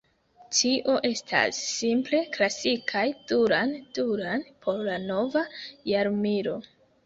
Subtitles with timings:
[0.59, 3.05] Tio estas simple "klasikaj
[3.35, 5.49] Duran Duran por la nova
[5.95, 6.61] jarmilo".